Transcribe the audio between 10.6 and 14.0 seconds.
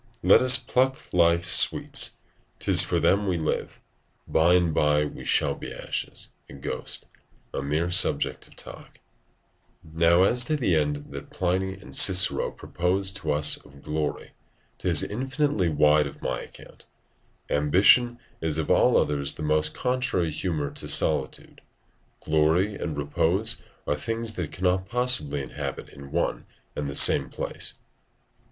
end that Pliny and Cicero propose to us of